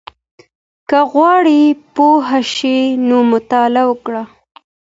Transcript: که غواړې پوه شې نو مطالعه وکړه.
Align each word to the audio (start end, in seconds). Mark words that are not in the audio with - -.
که 0.89 0.99
غواړې 1.11 1.61
پوه 1.95 2.27
شې 2.55 2.77
نو 3.07 3.17
مطالعه 3.33 3.85
وکړه. 3.87 4.23